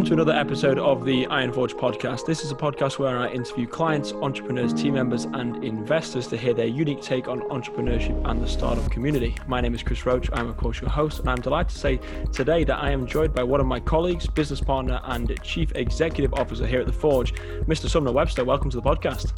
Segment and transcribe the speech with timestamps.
[0.00, 2.24] Welcome to another episode of the Iron Forge podcast.
[2.24, 6.54] This is a podcast where I interview clients, entrepreneurs, team members, and investors to hear
[6.54, 9.36] their unique take on entrepreneurship and the startup community.
[9.46, 10.30] My name is Chris Roach.
[10.32, 12.00] I'm, of course, your host, and I'm delighted to say
[12.32, 16.32] today that I am joined by one of my colleagues, business partner, and chief executive
[16.32, 17.34] officer here at The Forge,
[17.66, 17.86] Mr.
[17.86, 18.42] Sumner Webster.
[18.42, 19.36] Welcome to the podcast.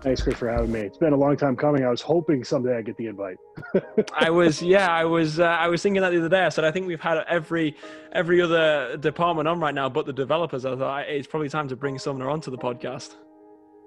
[0.00, 0.80] Thanks, Chris, for having me.
[0.80, 1.84] It's been a long time coming.
[1.84, 3.36] I was hoping someday I'd get the invite.
[4.14, 6.44] I was, yeah, I was, uh, I was thinking that the other day.
[6.44, 7.76] I said, I think we've had every,
[8.12, 10.64] every other department on right now, but the developers.
[10.64, 13.16] I thought it's probably time to bring Sumner onto the podcast.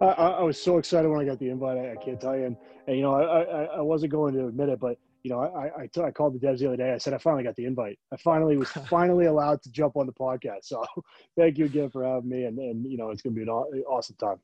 [0.02, 1.78] I, I, was so excited when I got the invite.
[1.78, 2.58] I, I can't tell you, and,
[2.88, 5.84] and you know, I, I, I, wasn't going to admit it, but you know, I,
[5.84, 6.92] I, t- I called the devs the other day.
[6.92, 8.00] I said I finally got the invite.
[8.12, 10.64] I finally was finally allowed to jump on the podcast.
[10.64, 10.84] So,
[11.38, 13.50] thank you again for having me, and and you know, it's going to be an
[13.50, 14.40] awesome time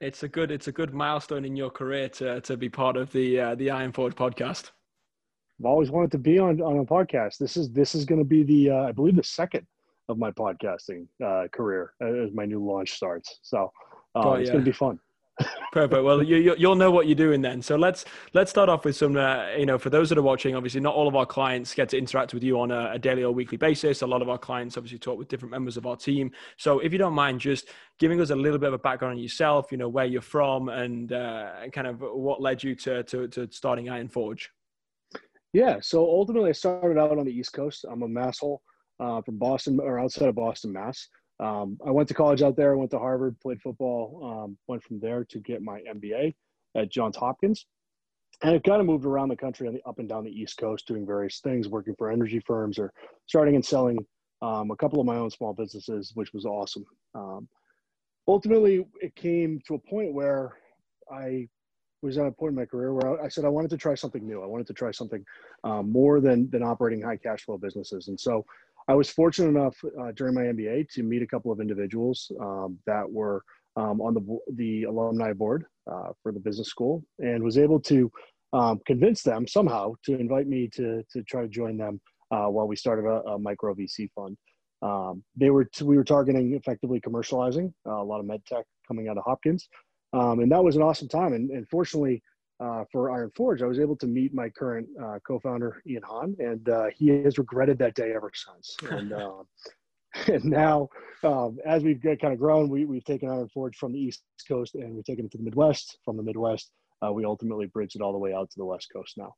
[0.00, 3.12] it's a good it's a good milestone in your career to to be part of
[3.12, 4.70] the uh, the Ironforge podcast.
[5.60, 7.38] I've always wanted to be on on a podcast.
[7.38, 9.66] This is this is going to be the uh, I believe the second
[10.08, 13.38] of my podcasting uh, career as my new launch starts.
[13.42, 13.70] So
[14.14, 14.98] uh, it's going to be fun.
[15.72, 16.04] Perfect.
[16.04, 17.60] Well, you, you'll know what you're doing then.
[17.60, 18.04] So let's
[18.34, 19.16] let's start off with some.
[19.16, 21.88] Uh, you know, for those that are watching, obviously not all of our clients get
[21.88, 24.02] to interact with you on a, a, daily or weekly basis.
[24.02, 26.30] A lot of our clients obviously talk with different members of our team.
[26.56, 29.18] So if you don't mind, just giving us a little bit of a background on
[29.18, 29.72] yourself.
[29.72, 33.48] You know, where you're from and uh, kind of what led you to to, to
[33.50, 34.46] starting Ironforge.
[35.52, 35.78] Yeah.
[35.82, 37.84] So ultimately, I started out on the East Coast.
[37.90, 38.58] I'm a masshole
[39.00, 41.08] uh, from Boston or outside of Boston, Mass.
[41.44, 42.72] Um, I went to college out there.
[42.72, 44.44] I went to Harvard, played football.
[44.44, 46.34] Um, went from there to get my MBA
[46.74, 47.66] at Johns Hopkins,
[48.42, 51.06] and I've kind of moved around the country up and down the East Coast, doing
[51.06, 52.92] various things, working for energy firms or
[53.26, 53.98] starting and selling
[54.42, 56.84] um, a couple of my own small businesses, which was awesome.
[57.14, 57.46] Um,
[58.26, 60.56] ultimately, it came to a point where
[61.12, 61.46] I
[62.02, 63.94] was at a point in my career where I, I said I wanted to try
[63.94, 64.42] something new.
[64.42, 65.24] I wanted to try something
[65.62, 68.44] um, more than than operating high cash flow businesses, and so
[68.88, 72.78] I was fortunate enough uh, during my MBA to meet a couple of individuals um,
[72.86, 73.42] that were
[73.76, 78.10] um, on the the alumni board uh, for the business school, and was able to
[78.52, 82.00] um, convince them somehow to invite me to to try to join them
[82.30, 84.36] uh, while we started a, a micro VC fund.
[84.82, 88.66] Um, they were t- we were targeting effectively commercializing uh, a lot of med tech
[88.86, 89.68] coming out of Hopkins,
[90.12, 91.32] um, and that was an awesome time.
[91.32, 92.22] And, and fortunately,
[92.60, 96.68] uh, for Ironforge, I was able to meet my current uh, co-founder Ian Hahn, and
[96.68, 98.76] uh, he has regretted that day ever since.
[98.90, 99.42] And uh,
[100.28, 100.88] and now,
[101.24, 104.74] um, as we've kind of grown, we, we've taken Iron Forge from the East Coast
[104.74, 105.98] and we've taken it to the Midwest.
[106.04, 106.70] From the Midwest,
[107.04, 109.34] uh, we ultimately bridged it all the way out to the West Coast now.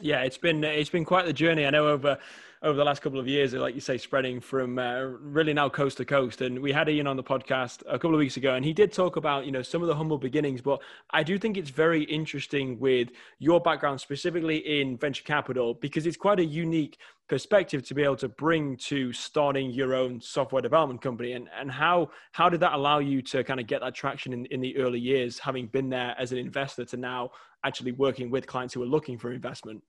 [0.00, 1.66] Yeah, it's been it's been quite the journey.
[1.66, 2.18] I know over
[2.62, 5.96] over the last couple of years, like you say, spreading from uh, really now coast
[5.96, 6.42] to coast.
[6.42, 8.92] And we had Ian on the podcast a couple of weeks ago, and he did
[8.92, 10.60] talk about you know some of the humble beginnings.
[10.60, 10.80] But
[11.10, 16.16] I do think it's very interesting with your background specifically in venture capital because it's
[16.16, 21.00] quite a unique perspective to be able to bring to starting your own software development
[21.00, 24.32] company and, and how how did that allow you to kind of get that traction
[24.32, 27.30] in, in the early years having been there as an investor to now
[27.64, 29.82] actually working with clients who are looking for investment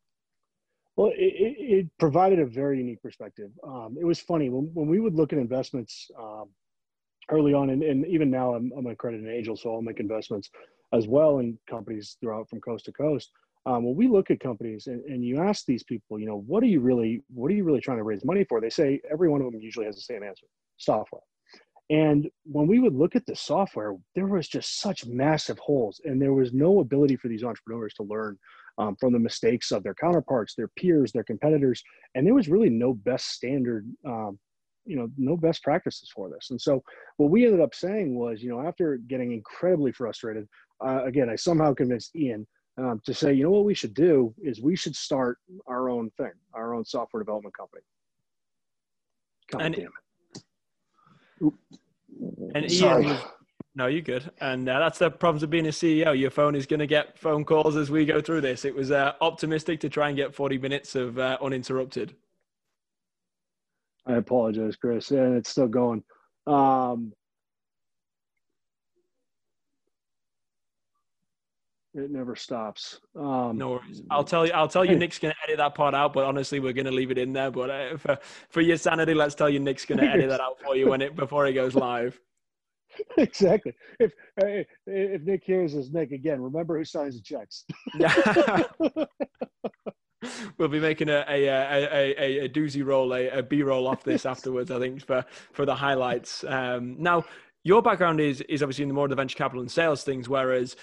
[0.95, 4.99] well it, it provided a very unique perspective um, it was funny when, when we
[4.99, 6.49] would look at investments um,
[7.29, 10.49] early on and, and even now I'm, I'm an accredited angel so i'll make investments
[10.93, 13.31] as well in companies throughout from coast to coast
[13.65, 16.63] um, when we look at companies and, and you ask these people, you know, what
[16.63, 18.59] are you really, what are you really trying to raise money for?
[18.59, 21.21] They say every one of them usually has the same answer: software.
[21.89, 26.21] And when we would look at the software, there was just such massive holes, and
[26.21, 28.37] there was no ability for these entrepreneurs to learn
[28.77, 31.83] um, from the mistakes of their counterparts, their peers, their competitors,
[32.15, 34.39] and there was really no best standard, um,
[34.85, 36.49] you know, no best practices for this.
[36.51, 36.81] And so,
[37.17, 40.47] what we ended up saying was, you know, after getting incredibly frustrated,
[40.85, 42.47] uh, again, I somehow convinced Ian
[42.77, 45.37] um, to say, you know what we should do is we should start
[45.67, 47.83] our own thing, our own software development company.
[49.51, 49.91] God and, damn it.
[52.53, 53.07] And Sorry.
[53.07, 53.17] Ian,
[53.73, 54.29] no, you're good.
[54.41, 56.17] And uh, that's the problems of being a CEO.
[56.17, 58.65] Your phone is going to get phone calls as we go through this.
[58.65, 62.15] It was uh, optimistic to try and get 40 minutes of uh, uninterrupted.
[64.05, 65.11] I apologize, Chris.
[65.11, 66.03] And it's still going.
[66.47, 67.13] Um,
[71.93, 73.01] It never stops.
[73.17, 74.01] Um, no worries.
[74.09, 74.53] I'll tell you.
[74.53, 74.95] I'll tell you.
[74.95, 77.51] Nick's gonna edit that part out, but honestly, we're gonna leave it in there.
[77.51, 78.17] But uh, for
[78.49, 81.15] for your sanity, let's tell you, Nick's gonna edit that out for you when it
[81.15, 82.19] before it goes live.
[83.17, 83.73] Exactly.
[83.99, 87.65] If if Nick hears this, Nick again, remember who signs the checks.
[90.59, 94.03] We'll be making a a, a, a, a doozy roll, a, a B roll off
[94.03, 94.69] this afterwards.
[94.69, 96.43] I think for for the highlights.
[96.43, 97.25] Um, now,
[97.63, 100.29] your background is is obviously in the more of the venture capital and sales things,
[100.29, 100.75] whereas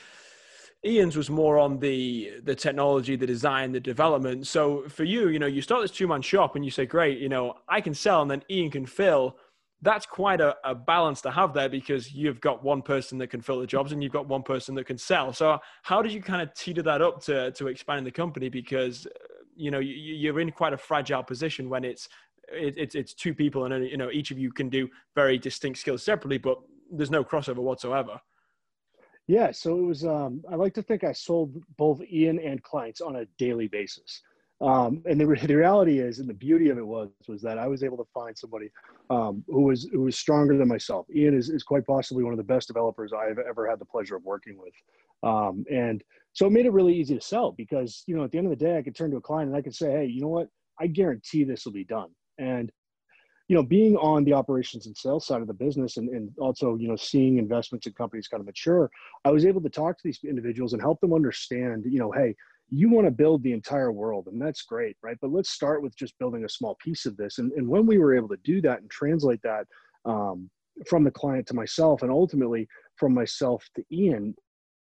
[0.84, 4.46] Ian's was more on the the technology, the design, the development.
[4.46, 7.18] So for you, you know, you start this two man shop and you say, great,
[7.18, 9.36] you know, I can sell and then Ian can fill.
[9.82, 13.40] that's quite a, a, balance to have there because you've got one person that can
[13.40, 15.32] fill the jobs and you've got one person that can sell.
[15.32, 18.48] So how did you kind of teeter that up to to expanding the company?
[18.48, 19.06] Because
[19.56, 22.08] you know you, are in quite a fragile position when it's
[22.52, 25.80] it, it's it's two people and you know each of you can do very distinct
[25.80, 26.58] skills separately, but
[26.92, 28.20] there's no crossover whatsoever.
[29.28, 30.04] Yeah, so it was.
[30.04, 34.22] Um, I like to think I sold both Ian and clients on a daily basis.
[34.60, 37.68] Um, and the, the reality is, and the beauty of it was, was that I
[37.68, 38.70] was able to find somebody
[39.10, 41.06] um, who was who was stronger than myself.
[41.14, 44.16] Ian is, is quite possibly one of the best developers I've ever had the pleasure
[44.16, 44.74] of working with.
[45.22, 46.02] Um, and
[46.32, 48.58] so it made it really easy to sell because, you know, at the end of
[48.58, 50.28] the day, I could turn to a client and I could say, hey, you know
[50.28, 50.48] what?
[50.80, 52.10] I guarantee this will be done.
[52.38, 52.72] And,
[53.48, 56.76] you know, being on the operations and sales side of the business and, and also,
[56.76, 58.90] you know, seeing investments in companies kind of mature,
[59.24, 62.34] I was able to talk to these individuals and help them understand, you know, hey,
[62.70, 65.16] you want to build the entire world and that's great right?
[65.22, 67.38] But let's start with just building a small piece of this.
[67.38, 69.66] And, and when we were able to do that and translate that
[70.04, 70.50] um,
[70.86, 74.34] from the client to myself and ultimately from myself to ian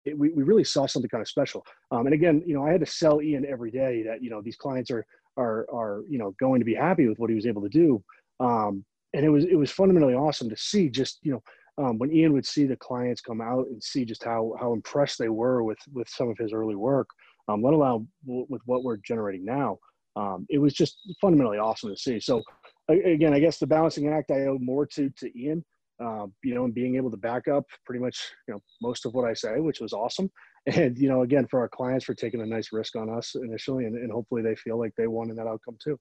[0.05, 1.65] it, we, we really saw something kind of special.
[1.91, 4.41] Um, and again you know i had to sell ian every day that you know
[4.41, 5.05] these clients are
[5.37, 8.03] are are you know going to be happy with what he was able to do
[8.43, 11.43] um, and it was it was fundamentally awesome to see just you know
[11.77, 15.17] um, when Ian would see the clients come out and see just how how impressed
[15.17, 17.07] they were with with some of his early work,
[17.47, 19.79] um, let alone with what we're generating now.
[20.15, 22.19] Um, it was just fundamentally awesome to see.
[22.19, 22.43] So
[22.89, 25.65] again, I guess the balancing act I owe more to to Ian,
[26.03, 29.13] uh, you know, and being able to back up pretty much you know most of
[29.13, 30.29] what I say, which was awesome.
[30.65, 33.83] And you know, again, for our clients for taking a nice risk on us initially,
[33.83, 35.99] and, and hopefully they feel like they won in that outcome too.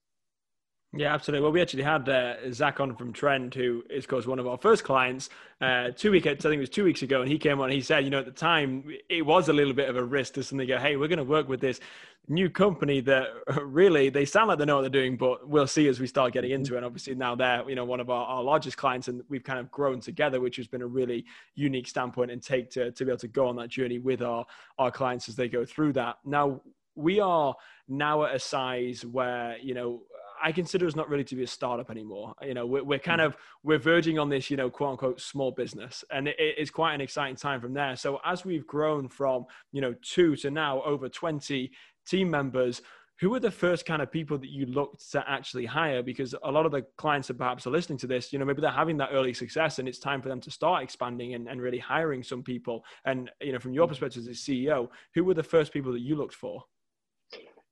[0.95, 1.43] Yeah, absolutely.
[1.43, 4.47] Well, we actually had uh, Zach on from Trend, who is, of course, one of
[4.47, 5.31] our first clients,
[5.63, 7.71] uh, two weeks, I think it was two weeks ago, and he came on.
[7.71, 10.35] he said, you know, at the time, it was a little bit of a risk
[10.35, 11.81] to suddenly go, hey, we're going to work with this
[12.29, 13.29] new company that
[13.63, 16.35] really they sound like they know what they're doing, but we'll see as we start
[16.35, 16.79] getting into it.
[16.79, 19.59] And obviously, now they're, you know, one of our, our largest clients, and we've kind
[19.59, 21.25] of grown together, which has been a really
[21.55, 24.45] unique standpoint and take to to be able to go on that journey with our
[24.79, 26.17] our clients as they go through that.
[26.27, 26.61] Now
[26.95, 27.55] we are
[27.89, 30.03] now at a size where you know
[30.43, 32.35] I consider us not really to be a startup anymore.
[32.43, 33.29] You know, we're, we're kind hmm.
[33.29, 36.95] of we're verging on this, you know, quote unquote small business, and it, it's quite
[36.95, 37.97] an exciting time from there.
[37.97, 41.71] So as we've grown from you know two to now over twenty
[42.07, 42.83] team members,
[43.23, 46.03] who were the first kind of people that you looked to actually hire?
[46.03, 48.61] Because a lot of the clients that perhaps are listening to this, you know, maybe
[48.61, 51.63] they're having that early success and it's time for them to start expanding and, and
[51.63, 52.85] really hiring some people.
[53.05, 56.01] And, you know, from your perspective as a CEO, who were the first people that
[56.01, 56.65] you looked for?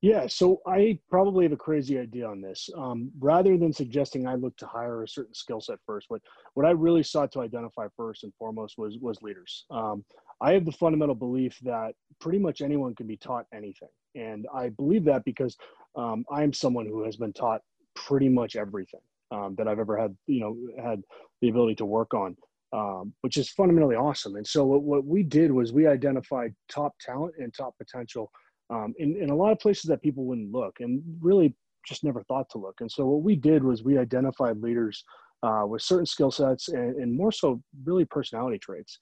[0.01, 2.69] Yeah, so I probably have a crazy idea on this.
[2.75, 6.21] Um, rather than suggesting I look to hire a certain skill set first, what
[6.55, 9.65] what I really sought to identify first and foremost was was leaders.
[9.69, 10.03] Um,
[10.41, 14.69] I have the fundamental belief that pretty much anyone can be taught anything, and I
[14.69, 15.55] believe that because
[15.95, 17.61] um, I am someone who has been taught
[17.95, 21.03] pretty much everything um, that I've ever had, you know, had
[21.41, 22.35] the ability to work on.
[22.73, 24.37] Um, which is fundamentally awesome.
[24.37, 28.31] And so what, what we did was we identified top talent and top potential
[28.71, 31.53] um, in, in a lot of places that people wouldn't look and really
[31.85, 32.75] just never thought to look.
[32.79, 35.03] And so what we did was we identified leaders
[35.43, 38.99] uh, with certain skill sets and, and more so really personality traits.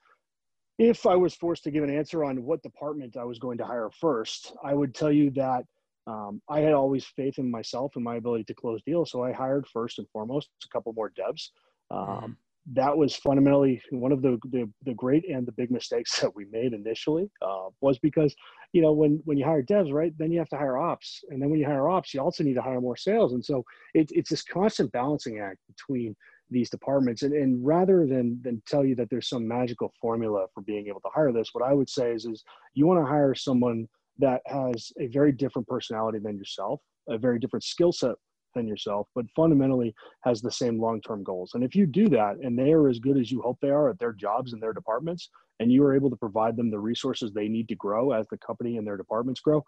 [0.80, 3.66] If I was forced to give an answer on what department I was going to
[3.66, 5.66] hire first, I would tell you that
[6.08, 9.12] um, I had always faith in myself and my ability to close deals.
[9.12, 11.50] So I hired first and foremost a couple more devs.
[11.92, 12.32] Um, mm-hmm
[12.74, 16.46] that was fundamentally one of the, the, the great and the big mistakes that we
[16.46, 18.36] made initially uh, was because
[18.74, 21.24] you know when when you hire devs right then you have to hire ops.
[21.30, 23.34] And then when you hire ops you also need to hire more sales.
[23.34, 23.64] And so
[23.94, 26.16] it, it's this constant balancing act between
[26.52, 27.24] these departments.
[27.24, 31.02] And, and rather than than tell you that there's some magical formula for being able
[31.02, 33.88] to hire this what i would say is is you want to hire someone
[34.18, 38.16] that has a very different personality than yourself a very different skill set
[38.56, 41.52] than yourself, but fundamentally has the same long term goals.
[41.54, 43.90] And if you do that and they are as good as you hope they are
[43.90, 45.30] at their jobs and their departments,
[45.60, 48.38] and you are able to provide them the resources they need to grow as the
[48.38, 49.64] company and their departments grow,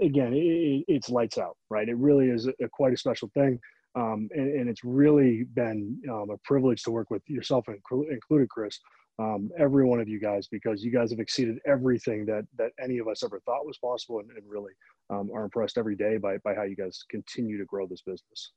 [0.00, 1.88] again, it, it's lights out, right?
[1.88, 3.58] It really is a, quite a special thing.
[3.94, 8.78] Um, and, and, it's really been um, a privilege to work with yourself, included Chris,
[9.18, 12.98] um, every one of you guys because you guys have exceeded everything that that any
[12.98, 14.72] of us ever thought was possible and, and really
[15.10, 18.52] um, are impressed every day by by how you guys continue to grow this business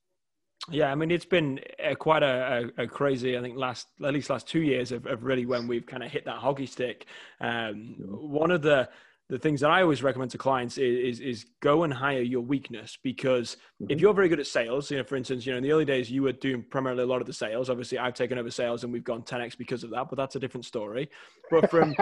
[0.72, 3.38] yeah, I mean it's been a, quite a, a, crazy.
[3.38, 6.12] I think last at least last two years of, of really when we've kind of
[6.12, 7.06] hit that hockey stick.
[7.40, 8.90] Um, one of the
[9.28, 12.42] the things that I always recommend to clients is, is, is go and hire your
[12.42, 13.92] weakness because mm-hmm.
[13.92, 15.86] if you're very good at sales, you know, for instance, you know, in the early
[15.86, 17.70] days you were doing primarily a lot of the sales.
[17.70, 20.40] Obviously, I've taken over sales and we've gone 10x because of that, but that's a
[20.40, 21.10] different story.
[21.50, 21.96] But from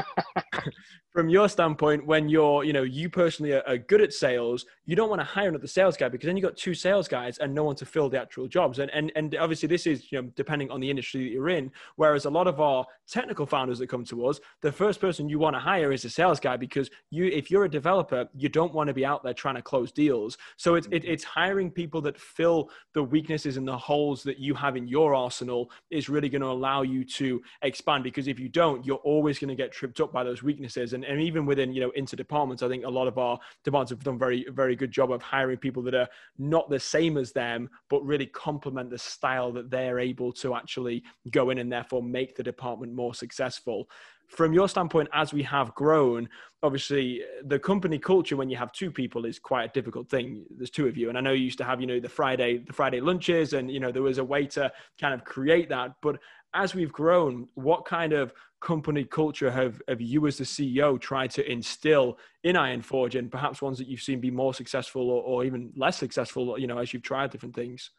[1.13, 4.95] from your standpoint, when you're, you know, you personally are, are good at sales, you
[4.97, 7.37] don't want to hire another sales guy because then you have got two sales guys
[7.37, 8.79] and no one to fill the actual jobs.
[8.79, 11.71] And and and obviously this is, you know, depending on the industry that you're in.
[11.95, 15.39] Whereas a lot of our technical founders that come to us, the first person you
[15.39, 18.74] want to hire is a sales guy because you if you're a developer you don't
[18.74, 20.38] want to be out there trying to close deals.
[20.58, 21.12] So it's it, mm-hmm.
[21.12, 25.15] it's hiring people that fill the weaknesses and the holes that you have in your
[25.15, 29.39] arsenal is really going to allow you to expand because if you don't you're always
[29.39, 30.93] going to get tripped up by those weaknesses.
[30.93, 33.91] And, and even within you know inter departments i think a lot of our departments
[33.91, 37.32] have done very very good job of hiring people that are not the same as
[37.32, 42.01] them but really complement the style that they're able to actually go in and therefore
[42.03, 43.88] make the department more successful
[44.27, 46.27] from your standpoint, as we have grown,
[46.63, 50.45] obviously the company culture when you have two people is quite a difficult thing.
[50.49, 52.57] There's two of you, and I know you used to have you know the Friday
[52.57, 55.95] the Friday lunches, and you know there was a way to kind of create that.
[56.01, 56.19] But
[56.53, 61.29] as we've grown, what kind of company culture have, have you as the CEO tried
[61.31, 65.21] to instill in Iron Forge, and perhaps ones that you've seen be more successful or,
[65.23, 67.91] or even less successful, you know, as you've tried different things?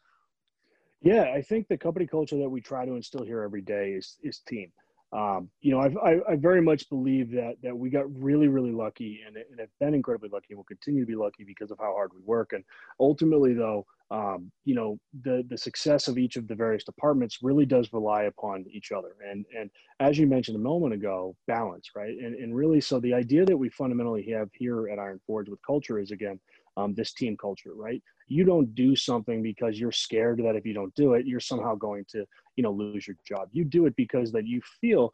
[1.01, 4.17] Yeah, I think the company culture that we try to instill here every day is
[4.23, 4.71] is team
[5.15, 8.73] um, you know, I've, I, I, very much believe that that we got really, really
[8.73, 11.77] lucky, and, and have been incredibly lucky, and will continue to be lucky because of
[11.79, 12.51] how hard we work.
[12.51, 12.65] And
[12.99, 17.65] ultimately, though, um, you know, the the success of each of the various departments really
[17.65, 19.15] does rely upon each other.
[19.25, 19.69] And and
[20.01, 22.17] as you mentioned a moment ago, balance, right?
[22.17, 25.59] And and really, so the idea that we fundamentally have here at Iron Forge with
[25.65, 26.41] culture is again
[26.77, 28.01] um, this team culture, right?
[28.27, 31.75] You don't do something because you're scared that if you don't do it, you're somehow
[31.75, 33.49] going to, you know, lose your job.
[33.51, 35.11] You do it because that you feel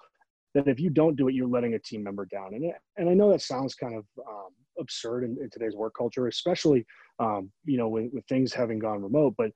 [0.54, 2.54] that if you don't do it, you're letting a team member down.
[2.54, 4.50] And and I know that sounds kind of um,
[4.80, 6.86] absurd in, in, today's work culture, especially,
[7.20, 9.36] um, you know, with, with things having gone remote.
[9.38, 9.52] But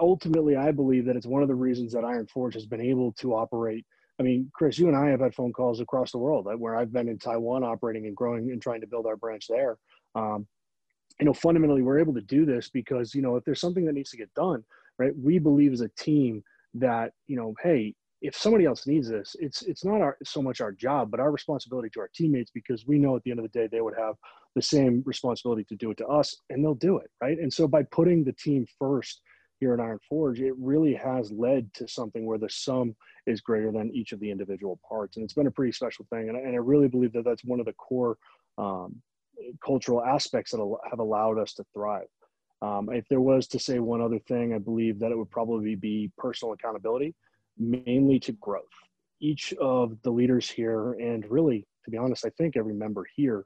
[0.00, 3.12] ultimately, I believe that it's one of the reasons that Iron Forge has been able
[3.14, 3.84] to operate.
[4.20, 6.92] I mean, Chris, you and I have had phone calls across the world where I've
[6.92, 9.76] been in Taiwan operating and growing and trying to build our branch there.
[10.16, 10.46] Um,
[11.20, 13.94] you know, fundamentally, we're able to do this because, you know, if there's something that
[13.94, 14.64] needs to get done,
[14.98, 16.42] right, we believe as a team
[16.74, 20.60] that, you know, hey, if somebody else needs this, it's it's not our so much
[20.60, 23.44] our job, but our responsibility to our teammates because we know at the end of
[23.44, 24.14] the day they would have
[24.56, 27.38] the same responsibility to do it to us, and they'll do it, right?
[27.38, 29.22] And so by putting the team first
[29.60, 32.94] here at Ironforge, it really has led to something where the sum
[33.26, 36.28] is greater than each of the individual parts, and it's been a pretty special thing.
[36.28, 38.16] And, and I really believe that that's one of the core
[38.56, 39.00] um,
[39.64, 42.06] cultural aspects that have allowed us to thrive.
[42.60, 45.76] Um, if there was to say one other thing, I believe that it would probably
[45.76, 47.14] be personal accountability,
[47.56, 48.64] mainly to growth.
[49.20, 53.44] Each of the leaders here, and really, to be honest, I think every member here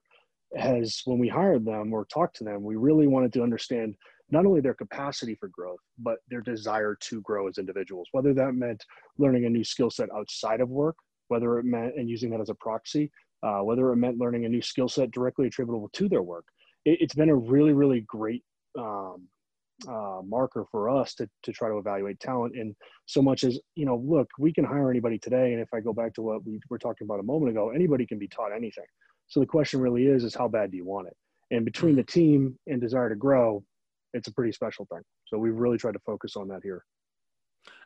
[0.57, 3.97] has, when we hired them or talked to them, we really wanted to understand
[4.31, 8.55] not only their capacity for growth, but their desire to grow as individuals, whether that
[8.55, 8.83] meant
[9.19, 10.97] learning a new skill set outside of work,
[11.29, 13.11] whether it meant and using that as a proxy,
[13.43, 16.47] uh, whether it meant learning a new skill set directly attributable to their work.
[16.85, 18.43] It, has been a really, really great
[18.79, 19.29] um,
[19.89, 22.55] uh, marker for us to, to try to evaluate talent.
[22.57, 22.75] And
[23.07, 25.53] so much as, you know, look, we can hire anybody today.
[25.53, 28.07] And if I go back to what we were talking about a moment ago, anybody
[28.07, 28.85] can be taught anything.
[29.29, 31.17] So the question really is, is how bad do you want it?
[31.51, 33.63] And between the team and desire to grow,
[34.15, 35.03] it's a pretty special thing.
[35.27, 36.85] So we've really tried to focus on that here.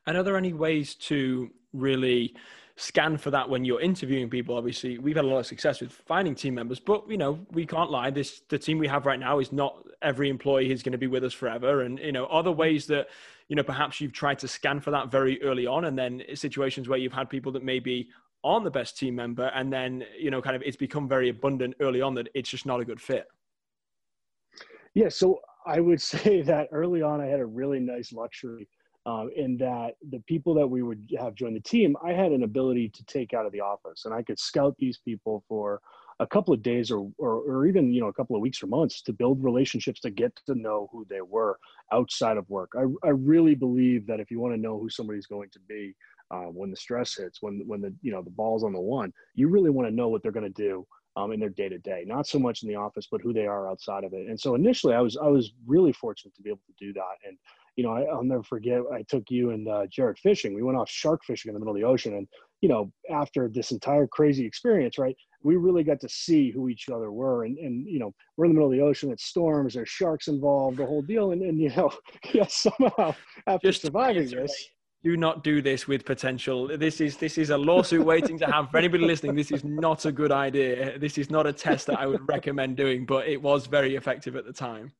[0.07, 2.35] And are there any ways to really
[2.77, 4.57] scan for that when you're interviewing people.
[4.57, 7.67] Obviously, we've had a lot of success with finding team members, but you know, we
[7.67, 8.11] can't lie.
[8.11, 11.07] This the team we have right now is not every employee is going to be
[11.07, 11.83] with us forever.
[11.83, 13.09] And you know, other ways that
[13.49, 16.89] you know perhaps you've tried to scan for that very early on, and then situations
[16.89, 18.09] where you've had people that maybe
[18.45, 21.75] aren't the best team member, and then you know, kind of it's become very abundant
[21.81, 23.27] early on that it's just not a good fit.
[24.95, 28.69] Yeah, so I would say that early on, I had a really nice luxury
[29.07, 32.43] um, in that the people that we would have join the team, I had an
[32.43, 35.81] ability to take out of the office and I could scout these people for
[36.19, 38.67] a couple of days or, or, or, even, you know, a couple of weeks or
[38.67, 41.59] months to build relationships to get to know who they were
[41.93, 42.73] outside of work.
[42.77, 45.95] I, I really believe that if you want to know who somebody's going to be
[46.31, 49.13] uh, when the stress hits, when, when the, you know, the ball's on the one,
[49.35, 50.87] you really want to know what they're going to do
[51.17, 53.47] um, in their day to day, not so much in the office, but who they
[53.47, 54.27] are outside of it.
[54.27, 57.17] And so initially I was, I was really fortunate to be able to do that.
[57.27, 57.37] And
[57.77, 58.81] you know, I, will never forget.
[58.93, 60.55] I took you and uh, Jared fishing.
[60.55, 62.27] We went off shark fishing in the middle of the ocean, and
[62.63, 66.89] you know, after this entire crazy experience, right, we really got to see who each
[66.89, 67.45] other were.
[67.45, 69.11] And and you know, we're in the middle of the ocean.
[69.11, 69.75] It's storms.
[69.75, 70.79] There's sharks involved.
[70.79, 71.33] The whole deal.
[71.33, 71.93] And and you know,
[72.33, 73.15] yeah, somehow
[73.47, 74.69] after Just surviving this,
[75.05, 76.67] do not do this with potential.
[76.79, 78.69] This is this is a lawsuit waiting to happen.
[78.71, 80.99] For anybody listening, this is not a good idea.
[80.99, 84.35] This is not a test that I would recommend doing, but it was very effective
[84.35, 84.93] at the time.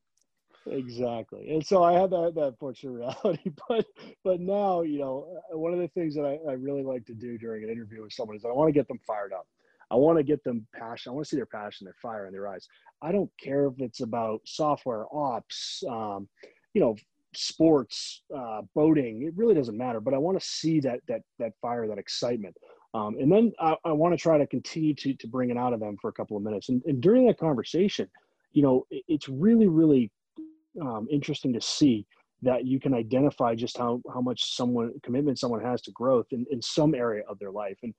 [0.69, 2.91] Exactly, and so I had that that fortunate
[3.23, 3.51] reality.
[3.69, 3.85] But
[4.23, 7.37] but now you know one of the things that I, I really like to do
[7.37, 9.47] during an interview with someone is I want to get them fired up.
[9.89, 11.11] I want to get them passion.
[11.11, 12.67] I want to see their passion, their fire in their eyes.
[13.01, 16.27] I don't care if it's about software, ops, um,
[16.73, 16.97] you know,
[17.33, 19.23] sports, uh, boating.
[19.23, 20.01] It really doesn't matter.
[20.01, 22.57] But I want to see that that that fire, that excitement.
[22.93, 25.71] Um, and then I, I want to try to continue to to bring it out
[25.71, 26.67] of them for a couple of minutes.
[26.67, 28.09] And, and during that conversation,
[28.51, 30.11] you know, it, it's really really
[30.81, 32.05] um, interesting to see
[32.41, 36.45] that you can identify just how how much someone commitment someone has to growth in,
[36.51, 37.77] in some area of their life.
[37.83, 37.93] And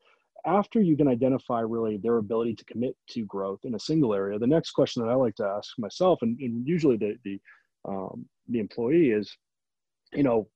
[0.47, 4.39] after you can identify really their ability to commit to growth in a single area,
[4.39, 7.41] the next question that I like to ask myself, and, and usually the the
[7.85, 9.37] um, the employee is,
[10.13, 10.49] you know,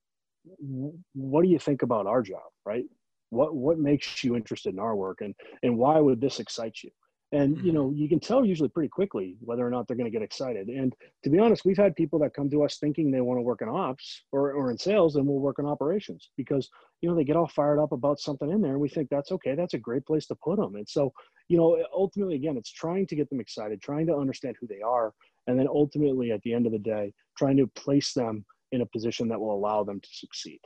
[1.15, 2.85] what do you think about our job, right?
[3.31, 6.91] What what makes you interested in our work, and and why would this excite you?
[7.33, 7.75] And you mm-hmm.
[7.75, 10.69] know you can tell usually pretty quickly whether or not they're going to get excited.
[10.69, 13.43] And to be honest we've had people that come to us thinking they want to
[13.43, 16.69] work in ops or, or in sales and we'll work in operations because
[17.01, 19.33] you know they get all fired up about something in there and we think that's
[19.33, 21.13] okay that's a great place to put them and so
[21.49, 24.81] you know ultimately again it's trying to get them excited trying to understand who they
[24.81, 25.13] are
[25.47, 28.87] and then ultimately at the end of the day trying to place them in a
[28.87, 30.61] position that will allow them to succeed.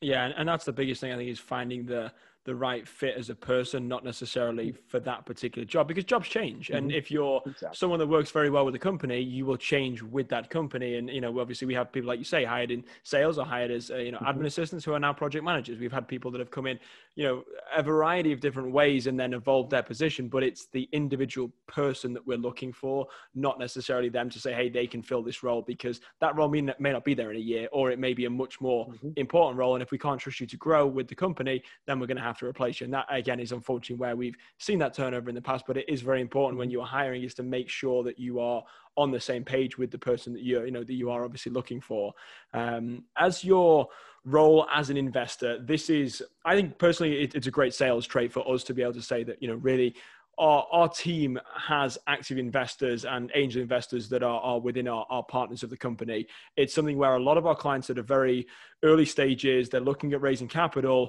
[0.00, 2.12] Yeah and that's the biggest thing i think is finding the
[2.46, 6.68] the right fit as a person, not necessarily for that particular job, because jobs change.
[6.68, 6.76] Mm-hmm.
[6.76, 7.76] And if you're exactly.
[7.76, 10.96] someone that works very well with a company, you will change with that company.
[10.96, 13.70] And you know, obviously, we have people like you say hired in sales or hired
[13.70, 14.40] as uh, you know mm-hmm.
[14.40, 15.78] admin assistants who are now project managers.
[15.78, 16.78] We've had people that have come in,
[17.16, 17.44] you know,
[17.76, 20.28] a variety of different ways and then evolved their position.
[20.28, 24.68] But it's the individual person that we're looking for, not necessarily them to say, hey,
[24.68, 27.36] they can fill this role because that role may not, may not be there in
[27.36, 29.10] a year, or it may be a much more mm-hmm.
[29.16, 29.74] important role.
[29.74, 32.22] And if we can't trust you to grow with the company, then we're going to
[32.22, 32.84] have have to replace you.
[32.84, 35.64] And that again is unfortunately where we've seen that turnover in the past.
[35.66, 36.72] But it is very important when mm-hmm.
[36.72, 38.62] you're hiring is to make sure that you are
[38.96, 41.52] on the same page with the person that you you know that you are obviously
[41.52, 42.12] looking for.
[42.52, 43.88] Um, as your
[44.24, 48.32] role as an investor, this is I think personally it, it's a great sales trait
[48.32, 49.94] for us to be able to say that you know really
[50.38, 55.22] our, our team has active investors and angel investors that are, are within our, our
[55.22, 56.26] partners of the company.
[56.56, 58.46] It's something where a lot of our clients at a very
[58.82, 61.08] early stages, they're looking at raising capital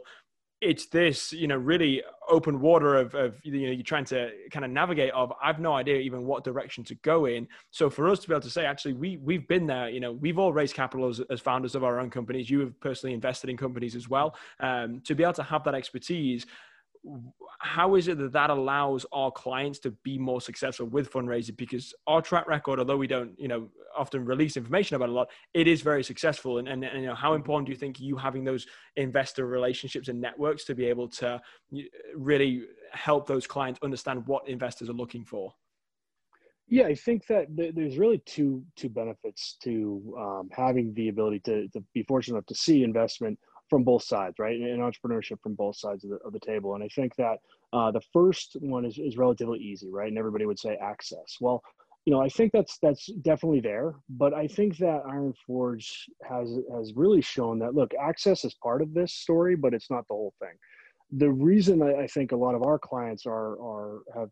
[0.59, 4.65] it's this you know really open water of, of you know you're trying to kind
[4.65, 7.47] of navigate of i've no idea even what direction to go in.
[7.71, 10.13] So for us to be able to say actually we we've been there you know
[10.13, 12.49] we've all raised capital as, as founders of our own companies.
[12.49, 14.35] You have personally invested in companies as well.
[14.59, 16.45] Um, to be able to have that expertise
[17.59, 21.55] how is it that that allows our clients to be more successful with fundraising?
[21.57, 25.29] Because our track record although we don't you know often release information about a lot
[25.53, 26.59] it is very successful.
[26.59, 30.07] And, and, and, you know how important do you think you having those investor relationships
[30.07, 31.41] and networks to be able to
[32.15, 35.53] really help those clients understand what investors are looking for?
[36.69, 41.67] Yeah i think that there's really two two benefits to um, having the ability to,
[41.69, 44.59] to be fortunate enough to see investment from both sides, right?
[44.59, 46.75] And entrepreneurship from both sides of the, of the table.
[46.75, 47.37] And I think that
[47.73, 50.07] uh, the first one is, is relatively easy, right?
[50.07, 51.37] And everybody would say access.
[51.41, 51.61] Well,
[52.05, 56.57] you know, I think that's that's definitely there, but I think that Iron Forge has
[56.73, 60.13] has really shown that look, access is part of this story, but it's not the
[60.13, 60.53] whole thing.
[61.11, 64.29] The reason I, I think a lot of our clients are are have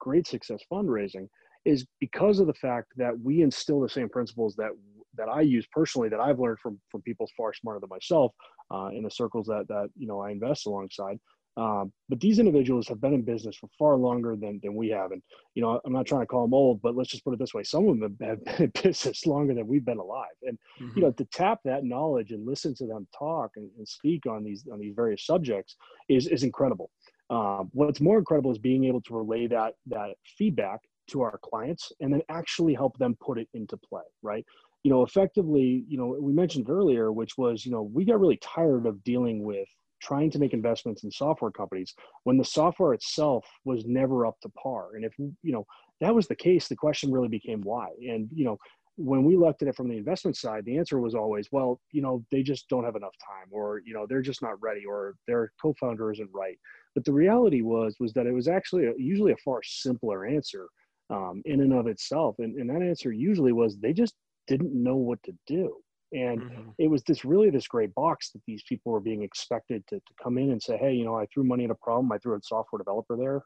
[0.00, 1.28] great success fundraising
[1.64, 4.72] is because of the fact that we instill the same principles that
[5.16, 8.32] that I use personally that I've learned from from people far smarter than myself
[8.72, 11.18] uh, in the circles that that you know I invest alongside.
[11.56, 15.12] Um, but these individuals have been in business for far longer than than we have,
[15.12, 15.22] and
[15.54, 17.54] you know I'm not trying to call them old, but let's just put it this
[17.54, 20.34] way: some of them have been in business longer than we've been alive.
[20.42, 20.98] And mm-hmm.
[20.98, 24.42] you know to tap that knowledge and listen to them talk and, and speak on
[24.42, 25.76] these on these various subjects
[26.08, 26.90] is is incredible.
[27.30, 31.92] Um, what's more incredible is being able to relay that that feedback to our clients
[32.00, 34.44] and then actually help them put it into play right
[34.84, 38.38] you know effectively you know we mentioned earlier which was you know we got really
[38.42, 39.68] tired of dealing with
[40.04, 41.94] trying to make investments in software companies
[42.24, 44.96] when the software itself was never up to par.
[44.96, 45.66] And if you know
[46.00, 47.88] that was the case the question really became why.
[48.06, 48.58] And you know
[48.96, 52.00] when we looked at it from the investment side the answer was always well you
[52.00, 55.14] know they just don't have enough time or you know they're just not ready or
[55.26, 56.58] their co-founder isn't right.
[56.94, 60.68] But the reality was was that it was actually a, usually a far simpler answer
[61.10, 62.36] um, in and of itself.
[62.38, 64.14] And, and that answer usually was they just
[64.46, 65.76] didn't know what to do.
[66.12, 66.70] And mm-hmm.
[66.78, 70.14] it was this really this great box that these people were being expected to, to
[70.22, 72.12] come in and say, hey, you know, I threw money at a problem.
[72.12, 73.42] I threw a software developer there.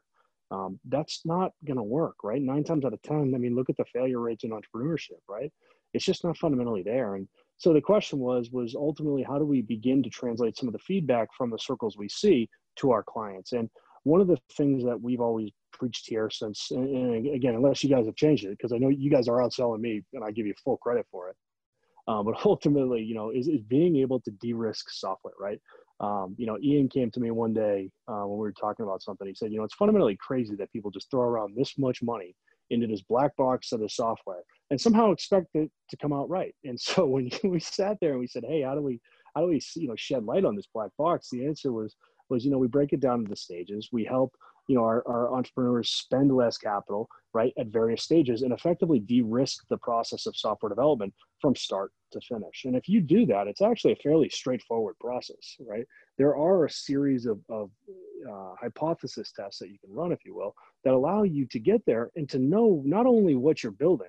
[0.51, 2.41] Um, that's not going to work, right?
[2.41, 5.51] Nine times out of 10, I mean, look at the failure rates in entrepreneurship, right?
[5.93, 7.15] It's just not fundamentally there.
[7.15, 10.73] And so the question was was ultimately how do we begin to translate some of
[10.73, 13.69] the feedback from the circles we see to our clients and
[14.03, 18.05] one of the things that we've always preached here since and again unless you guys
[18.05, 20.53] have changed it because i know you guys are outselling me and i give you
[20.63, 21.35] full credit for it
[22.07, 25.59] um, but ultimately you know is, is being able to de-risk software right
[25.99, 29.01] um, you know ian came to me one day uh, when we were talking about
[29.01, 32.01] something he said you know it's fundamentally crazy that people just throw around this much
[32.03, 32.35] money
[32.69, 36.55] into this black box of the software and somehow expect it to come out right.
[36.63, 38.99] And so when we sat there and we said, "Hey, how do we
[39.35, 41.95] how do we you know shed light on this black box?" The answer was
[42.29, 43.89] was you know we break it down into stages.
[43.91, 44.33] We help
[44.69, 49.65] you know our, our entrepreneurs spend less capital right at various stages and effectively de-risk
[49.69, 52.65] the process of software development from start to finish.
[52.65, 55.85] And if you do that, it's actually a fairly straightforward process, right?
[56.17, 57.69] There are a series of, of
[58.27, 61.85] uh, hypothesis tests that you can run, if you will, that allow you to get
[61.85, 64.07] there and to know not only what you're building,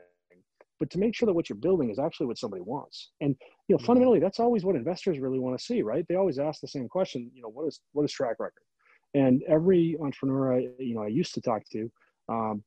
[0.79, 3.11] but to make sure that what you're building is actually what somebody wants.
[3.20, 3.37] And
[3.68, 3.87] you know, mm-hmm.
[3.87, 6.07] fundamentally, that's always what investors really want to see, right?
[6.09, 7.31] They always ask the same question.
[7.35, 8.62] You know, what is what is track record?
[9.14, 11.90] And every entrepreneur I you know I used to talk to
[12.29, 12.62] um,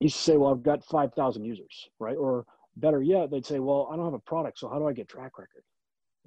[0.00, 2.44] used to say, "Well, I've got five thousand users, right?" Or
[2.76, 5.08] better yet, they'd say, "Well, I don't have a product, so how do I get
[5.08, 5.62] track record?"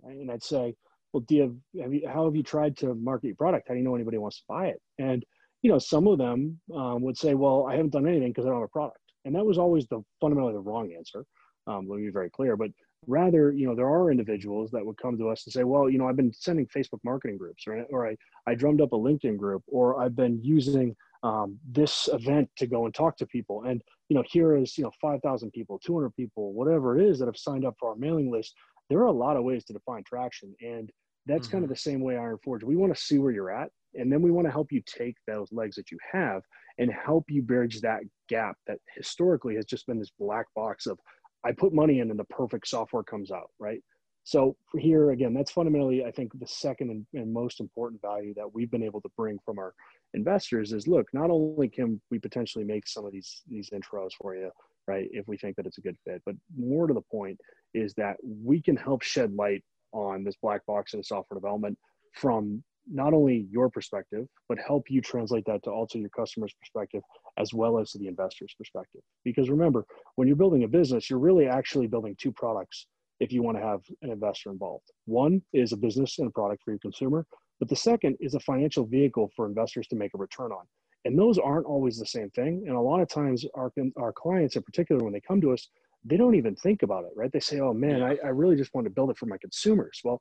[0.01, 0.17] Right?
[0.17, 0.75] And I'd say,
[1.13, 3.67] "Well, do you have, have you, how have you tried to market your product?
[3.67, 5.25] How do you know anybody wants to buy it?" And
[5.61, 8.49] you know, some of them um, would say, "Well, I haven't done anything because I
[8.49, 11.25] don't have a product," and that was always the fundamentally the wrong answer.
[11.67, 12.71] Um, let me be very clear, but
[13.07, 15.97] rather, you know, there are individuals that would come to us and say, "Well, you
[15.97, 19.37] know, I've been sending Facebook marketing groups, or or I I drummed up a LinkedIn
[19.37, 23.81] group, or I've been using um, this event to go and talk to people, and
[24.09, 27.37] you know, here is you know 5,000 people, 200 people, whatever it is that have
[27.37, 28.55] signed up for our mailing list."
[28.89, 30.91] There are a lot of ways to define traction, and
[31.25, 31.57] that's mm-hmm.
[31.57, 32.63] kind of the same way Iron Forge.
[32.63, 35.15] We want to see where you're at and then we want to help you take
[35.25, 36.43] those legs that you have
[36.77, 40.99] and help you bridge that gap that historically has just been this black box of
[41.45, 43.81] I put money in and the perfect software comes out, right?
[44.23, 48.53] So here again, that's fundamentally, I think, the second and, and, most important value that
[48.53, 49.73] we've been able to bring from our
[50.13, 54.35] investors is look, not only can we potentially make some of these these intros for
[54.35, 54.51] you,
[54.87, 57.39] right, if we think that it's a good fit, but more to the point
[57.73, 61.77] is that we can help shed light on this black box in software development
[62.13, 67.01] from not only your perspective, but help you translate that to also your customer's perspective
[67.37, 69.01] as well as to the investor's perspective.
[69.23, 72.87] Because remember, when you're building a business, you're really actually building two products
[73.19, 74.85] if you want to have an investor involved.
[75.05, 77.25] One is a business and a product for your consumer,
[77.59, 80.65] but the second is a financial vehicle for investors to make a return on.
[81.05, 82.63] And those aren't always the same thing.
[82.67, 85.69] And a lot of times, our, our clients, in particular, when they come to us,
[86.05, 87.31] they don't even think about it, right?
[87.31, 89.99] They say, oh man, I, I really just want to build it for my consumers.
[90.03, 90.19] Well,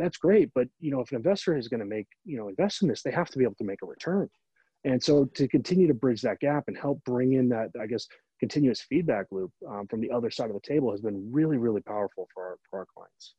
[0.00, 2.82] that's great but you know if an investor is going to make you know invest
[2.82, 4.28] in this they have to be able to make a return.
[4.84, 8.06] And so to continue to bridge that gap and help bring in that i guess
[8.38, 11.80] continuous feedback loop um, from the other side of the table has been really really
[11.80, 13.34] powerful for our for our clients.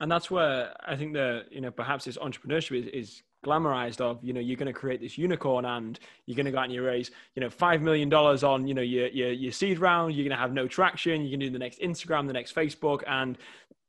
[0.00, 4.18] And that's where i think the you know perhaps this entrepreneurship is, is glamorized of
[4.22, 6.72] you know you're going to create this unicorn and you're going to go out and
[6.72, 10.14] you raise you know five million dollars on you know your, your your seed round
[10.14, 13.02] you're going to have no traction going to do the next instagram the next facebook
[13.06, 13.38] and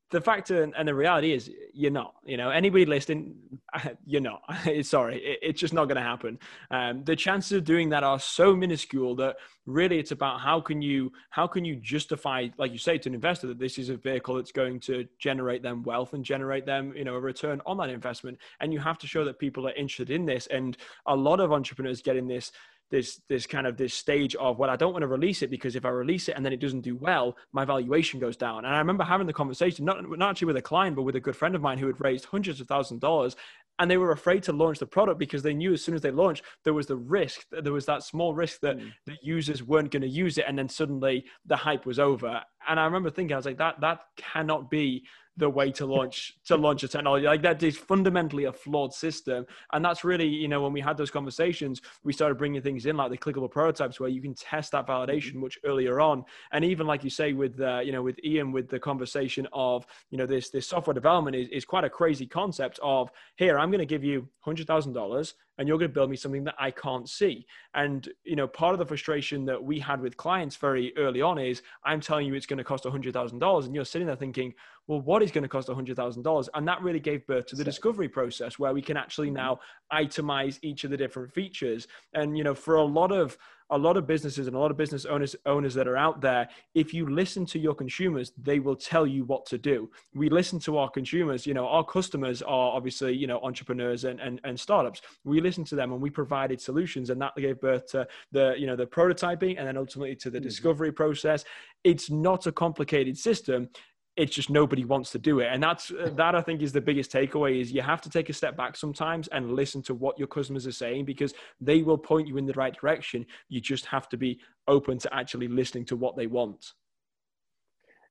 [0.10, 3.36] the fact and the reality is you're not you know anybody listening
[4.06, 4.42] you're not
[4.82, 6.40] sorry it, it's just not going to happen.
[6.72, 10.82] Um, the chances of doing that are so minuscule that really it's about how can
[10.82, 13.98] you how can you justify like you say to an investor that this is a
[13.98, 17.78] vehicle that's going to generate them wealth and generate them you know a return on
[17.78, 18.38] that investment.
[18.60, 20.48] And you have to show that people are interested in this.
[20.48, 22.52] And a lot of entrepreneurs get in this
[22.92, 25.76] this this kind of this stage of well i don't want to release it because
[25.76, 28.74] if i release it and then it doesn't do well my valuation goes down and
[28.74, 31.36] i remember having the conversation not, not actually with a client but with a good
[31.36, 33.36] friend of mine who had raised hundreds of thousands of dollars
[33.80, 36.12] and they were afraid to launch the product because they knew as soon as they
[36.12, 38.92] launched there was the risk there was that small risk that mm.
[39.06, 42.80] the users weren't going to use it and then suddenly the hype was over and
[42.80, 45.04] i remember thinking i was like that that cannot be
[45.38, 47.26] the way to launch to launch a technology.
[47.26, 49.46] Like that is fundamentally a flawed system.
[49.74, 52.98] And that's really you know when we had those conversations we started bringing things in
[52.98, 55.42] like the clickable prototypes where you can test that validation mm-hmm.
[55.42, 56.24] much earlier on.
[56.52, 59.86] And even like you say with uh, you know with ian with the conversation of
[60.10, 63.70] you know this this software development is, is quite a crazy concept of here i'm
[63.72, 67.10] going to give you $100000 and you're going to build me something that I can't
[67.10, 67.46] see.
[67.74, 71.38] And you know, part of the frustration that we had with clients very early on
[71.38, 74.54] is I'm telling you it's going to cost $100,000 and you're sitting there thinking,
[74.88, 76.50] well, what is going to cost $100,000?
[76.54, 79.38] And that really gave birth to the discovery process where we can actually mm-hmm.
[79.38, 79.60] now
[79.92, 81.88] itemize each of the different features.
[82.14, 83.38] And you know, for a lot of
[83.70, 86.48] a lot of businesses and a lot of business owners owners that are out there
[86.74, 89.90] if you listen to your consumers they will tell you what to do.
[90.14, 94.20] We listen to our consumers you know our customers are obviously you know entrepreneurs and,
[94.20, 95.02] and, and startups.
[95.24, 98.68] We listened to them and we provided solutions and that gave birth to the you
[98.68, 100.48] know the prototyping and then ultimately to the mm-hmm.
[100.48, 101.44] discovery process.
[101.84, 103.70] It's not a complicated system
[104.18, 106.82] it's just nobody wants to do it and that's uh, that i think is the
[106.82, 110.18] biggest takeaway is you have to take a step back sometimes and listen to what
[110.18, 113.86] your customers are saying because they will point you in the right direction you just
[113.86, 116.74] have to be open to actually listening to what they want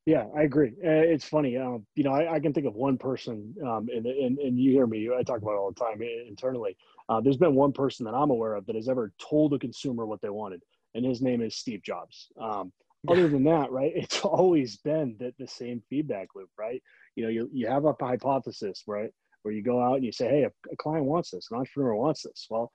[0.07, 0.69] yeah, I agree.
[0.85, 1.57] Uh, it's funny.
[1.57, 4.71] Um, you know, I, I, can think of one person, um, and, and, and you
[4.71, 6.77] hear me, I talk about it all the time internally.
[7.09, 10.07] Uh, there's been one person that I'm aware of that has ever told a consumer
[10.07, 10.63] what they wanted,
[10.95, 12.29] and his name is Steve Jobs.
[12.41, 12.73] Um,
[13.09, 16.83] other than that, right, it's always been the, the same feedback loop, right?
[17.15, 19.11] You know, you, you have a hypothesis, right,
[19.43, 21.95] where you go out and you say, hey, a, a client wants this, an entrepreneur
[21.95, 22.47] wants this.
[22.51, 22.73] Well,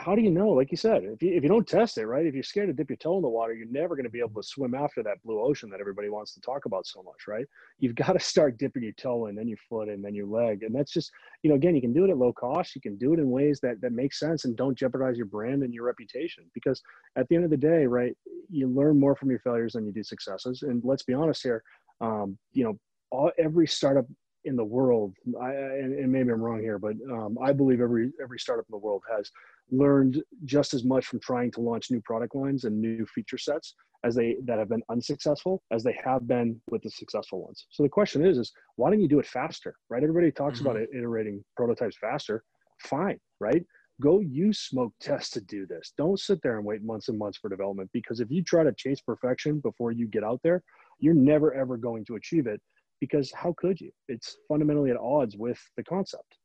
[0.00, 0.48] how do you know?
[0.48, 2.24] Like you said, if you, if you don't test it, right?
[2.24, 4.20] If you're scared to dip your toe in the water, you're never going to be
[4.20, 7.26] able to swim after that blue ocean that everybody wants to talk about so much,
[7.28, 7.44] right?
[7.78, 10.62] You've got to start dipping your toe in, then your foot, and then your leg,
[10.62, 11.10] and that's just,
[11.42, 12.74] you know, again, you can do it at low cost.
[12.74, 15.62] You can do it in ways that that make sense and don't jeopardize your brand
[15.62, 16.44] and your reputation.
[16.54, 16.80] Because
[17.16, 18.16] at the end of the day, right,
[18.48, 20.62] you learn more from your failures than you do successes.
[20.62, 21.62] And let's be honest here,
[22.00, 22.78] um, you know,
[23.10, 24.06] all, every startup
[24.44, 28.10] in the world, I, and, and, maybe I'm wrong here, but um, I believe every
[28.22, 29.30] every startup in the world has
[29.70, 33.74] learned just as much from trying to launch new product lines and new feature sets
[34.04, 37.66] as they that have been unsuccessful as they have been with the successful ones.
[37.70, 40.02] So the question is, is why don't you do it faster, right?
[40.02, 40.68] Everybody talks mm-hmm.
[40.68, 42.42] about it, iterating prototypes faster.
[42.80, 43.62] Fine, right?
[44.00, 45.92] Go use smoke tests to do this.
[45.98, 48.72] Don't sit there and wait months and months for development because if you try to
[48.72, 50.62] chase perfection before you get out there,
[50.98, 52.60] you're never ever going to achieve it
[53.00, 53.90] because how could you?
[54.08, 56.36] It's fundamentally at odds with the concept.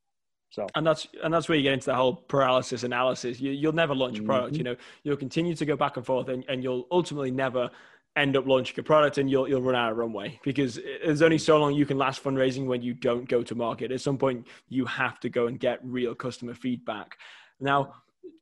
[0.55, 3.41] So and that's and that's where you get into the whole paralysis analysis.
[3.41, 4.53] You, you'll never launch a product.
[4.53, 4.57] Mm-hmm.
[4.57, 7.69] You know, you'll continue to go back and forth, and, and you'll ultimately never
[8.15, 11.37] end up launching a product and you'll you'll run out of runway because there's only
[11.37, 13.91] so long you can last fundraising when you don't go to market.
[13.91, 17.17] At some point, you have to go and get real customer feedback.
[17.59, 17.95] Now,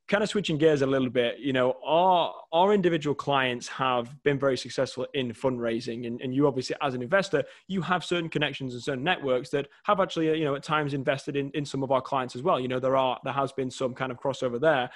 [0.08, 4.38] kind of switching gears a little bit, you know, our our individual clients have been
[4.38, 8.74] very successful in fundraising, and, and you obviously, as an investor, you have certain connections
[8.74, 11.92] and certain networks that have actually, you know, at times invested in in some of
[11.92, 12.60] our clients as well.
[12.60, 14.90] You know, there are there has been some kind of crossover there.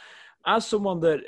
[0.46, 1.22] As someone that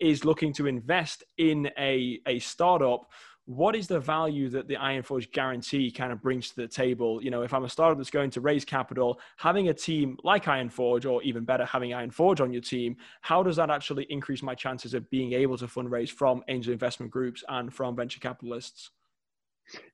[0.00, 3.10] is looking to invest in a a startup
[3.46, 7.22] what is the value that the Ironforge guarantee kind of brings to the table?
[7.22, 10.44] You know, if I'm a startup that's going to raise capital, having a team like
[10.44, 14.54] Ironforge, or even better, having Ironforge on your team, how does that actually increase my
[14.54, 18.90] chances of being able to fundraise from angel investment groups and from venture capitalists?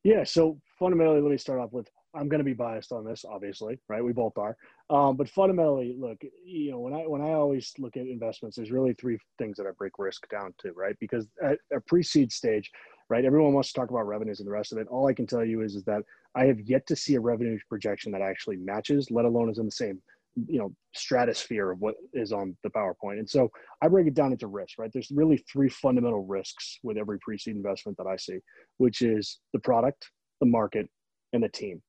[0.04, 3.24] Yeah, so fundamentally, let me start off with I'm going to be biased on this,
[3.24, 4.02] obviously, right?
[4.02, 4.56] We both are.
[4.88, 8.72] Um, but fundamentally, look, you know, when I when I always look at investments, there's
[8.72, 10.96] really three things that I break risk down to, right?
[10.98, 12.70] Because at a pre-seed stage,
[13.10, 13.24] right?
[13.24, 14.86] Everyone wants to talk about revenues and the rest of it.
[14.88, 16.02] All I can tell you is, is that
[16.36, 19.66] I have yet to see a revenue projection that actually matches, let alone is in
[19.66, 20.00] the same,
[20.46, 23.18] you know, stratosphere of what is on the PowerPoint.
[23.18, 23.50] And so
[23.82, 24.90] I break it down into risks, right?
[24.92, 28.38] There's really three fundamental risks with every pre-seed investment that I see,
[28.78, 30.88] which is the product, the market,
[31.32, 31.82] and the team.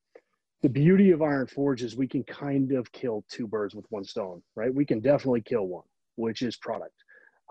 [0.64, 4.04] The beauty of Iron Forge is we can kind of kill two birds with one
[4.04, 4.74] stone, right?
[4.74, 6.96] We can definitely kill one, which is product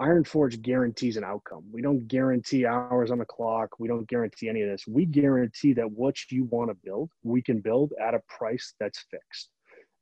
[0.01, 1.65] Ironforge guarantees an outcome.
[1.71, 3.79] We don't guarantee hours on the clock.
[3.79, 4.87] We don't guarantee any of this.
[4.87, 9.05] We guarantee that what you want to build, we can build at a price that's
[9.11, 9.51] fixed.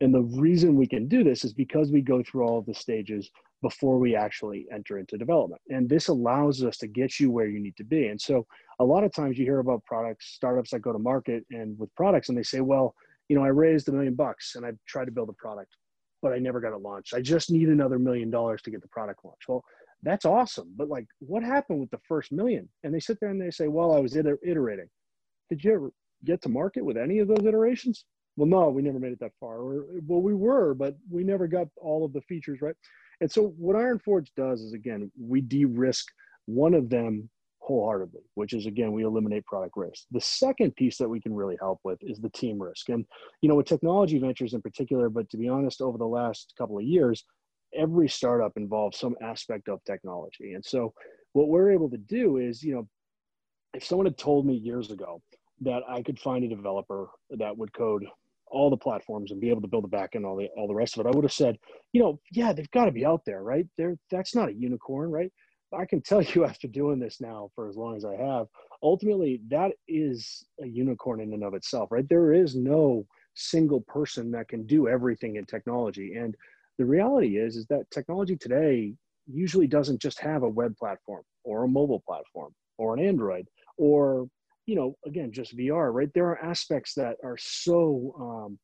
[0.00, 2.74] And the reason we can do this is because we go through all of the
[2.74, 3.28] stages
[3.60, 5.60] before we actually enter into development.
[5.68, 8.06] And this allows us to get you where you need to be.
[8.06, 8.46] And so
[8.78, 11.92] a lot of times you hear about products, startups that go to market and with
[11.96, 12.94] products and they say, well,
[13.28, 15.74] you know, I raised a million bucks and I tried to build a product,
[16.22, 17.14] but I never got it launched.
[17.14, 19.48] I just need another million dollars to get the product launched.
[19.48, 19.64] Well,
[20.02, 20.72] that's awesome.
[20.76, 22.68] But like, what happened with the first million?
[22.84, 24.88] And they sit there and they say, well, I was iterating.
[25.50, 25.90] Did you ever
[26.24, 28.04] get to market with any of those iterations?
[28.36, 29.56] Well, no, we never made it that far.
[29.56, 32.76] Or, well, we were, but we never got all of the features right.
[33.20, 36.06] And so what Iron Forge does is again, we de-risk
[36.46, 40.04] one of them wholeheartedly, which is again, we eliminate product risk.
[40.12, 42.88] The second piece that we can really help with is the team risk.
[42.88, 43.04] And
[43.42, 46.78] you know, with technology ventures in particular, but to be honest, over the last couple
[46.78, 47.24] of years,
[47.76, 50.52] every startup involves some aspect of technology.
[50.54, 50.92] And so
[51.32, 52.88] what we're able to do is, you know,
[53.74, 55.20] if someone had told me years ago
[55.60, 58.04] that I could find a developer that would code
[58.46, 60.74] all the platforms and be able to build a back end, all the all the
[60.74, 61.58] rest of it, I would have said,
[61.92, 63.66] you know, yeah, they've got to be out there, right?
[63.76, 65.30] There, that's not a unicorn, right?
[65.76, 68.46] I can tell you after doing this now for as long as I have,
[68.82, 72.08] ultimately that is a unicorn in and of itself, right?
[72.08, 76.14] There is no single person that can do everything in technology.
[76.14, 76.34] And
[76.78, 78.94] the reality is is that technology today
[79.26, 84.26] usually doesn't just have a web platform or a mobile platform or an android or
[84.66, 88.58] you know again just vr right there are aspects that are so um,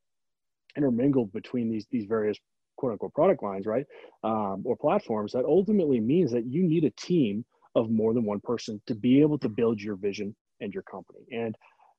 [0.77, 2.39] intermingled between these these various
[2.77, 3.87] quote unquote product lines right
[4.23, 8.41] um, or platforms that ultimately means that you need a team of more than one
[8.41, 11.57] person to be able to build your vision and your company and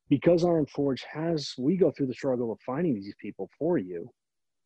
[0.10, 4.10] because Iron Forge has, we go through the struggle of finding these people for you.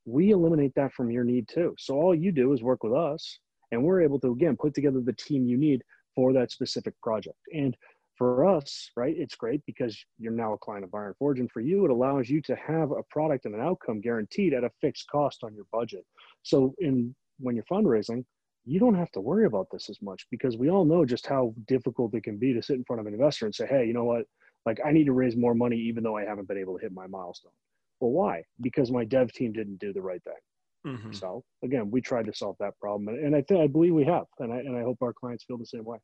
[0.09, 1.75] We eliminate that from your need too.
[1.77, 3.39] So all you do is work with us,
[3.71, 5.83] and we're able to again put together the team you need
[6.15, 7.37] for that specific project.
[7.53, 7.77] And
[8.17, 11.61] for us, right, it's great because you're now a client of Iron Forge, and for
[11.61, 15.07] you, it allows you to have a product and an outcome guaranteed at a fixed
[15.09, 16.05] cost on your budget.
[16.43, 18.25] So in when you're fundraising,
[18.65, 21.53] you don't have to worry about this as much because we all know just how
[21.67, 23.93] difficult it can be to sit in front of an investor and say, hey, you
[23.93, 24.25] know what?
[24.65, 26.91] Like, I need to raise more money even though I haven't been able to hit
[26.91, 27.53] my milestone.
[27.99, 28.43] Well, why?
[28.61, 30.93] Because my dev team didn't do the right thing.
[30.93, 31.11] Mm-hmm.
[31.11, 34.25] So again, we tried to solve that problem, and I think I believe we have,
[34.39, 35.97] and I and I hope our clients feel the same way.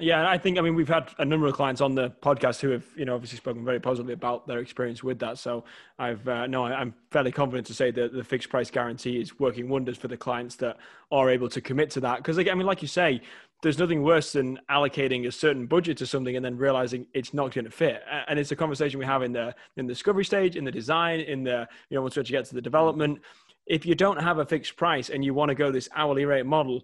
[0.00, 2.70] Yeah, I think I mean we've had a number of clients on the podcast who
[2.70, 5.38] have you know obviously spoken very positively about their experience with that.
[5.38, 5.64] So
[5.98, 9.68] I've uh, no, I'm fairly confident to say that the fixed price guarantee is working
[9.68, 10.78] wonders for the clients that
[11.10, 12.18] are able to commit to that.
[12.18, 13.20] Because again, I mean, like you say,
[13.62, 17.52] there's nothing worse than allocating a certain budget to something and then realizing it's not
[17.52, 18.02] going to fit.
[18.26, 21.20] And it's a conversation we have in the in the discovery stage, in the design,
[21.20, 23.20] in the you know once you get to the development.
[23.66, 26.46] If you don't have a fixed price and you want to go this hourly rate
[26.46, 26.82] model,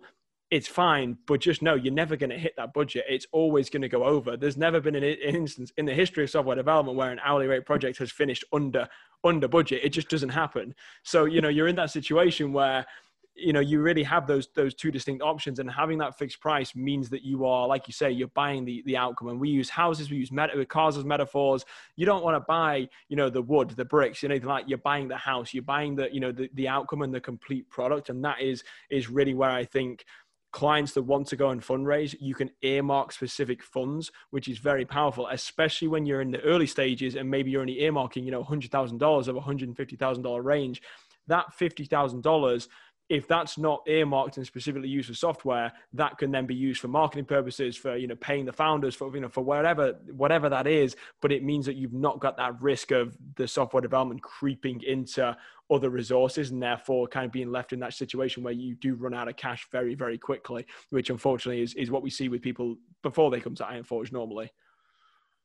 [0.51, 3.05] it's fine, but just know you're never going to hit that budget.
[3.09, 4.37] It's always going to go over.
[4.37, 7.67] There's never been an, instance in the history of software development where an hourly rate
[7.67, 8.87] project has finished under
[9.25, 9.81] under budget.
[9.83, 10.75] It just doesn't happen.
[11.03, 12.87] So you know you're in that situation where
[13.37, 16.75] you know you really have those those two distinct options and having that fixed price
[16.75, 19.29] means that you are like you say you're buying the the outcome.
[19.29, 21.65] And we use houses we use meta, cars as metaphors.
[21.97, 25.09] You don't want to buy you know the wood the bricks anything like you're buying
[25.09, 28.25] the house you're buying the you know the, the outcome and the complete product and
[28.25, 30.05] that is is really where i think
[30.57, 34.87] clients that want to go and fundraise, you can earmark specific funds, which is very
[34.87, 38.43] powerful, especially when you're in the early stages and maybe you're only earmarking, you know,
[38.43, 40.81] $100,000 of a $150,000 range.
[41.27, 42.69] That $50,000
[43.09, 46.89] if that's not earmarked and specifically used for software, that can then be used for
[46.89, 50.67] marketing purposes, for you know paying the founders, for you know for whatever whatever that
[50.67, 50.97] is.
[51.23, 55.37] But it means that you've not got that risk of the software development creeping into
[55.71, 59.15] other resources and therefore kind of being left in that situation where you do run
[59.15, 62.77] out of cash very very quickly, which unfortunately is is what we see with people
[63.03, 64.51] before they come to Ironforge normally.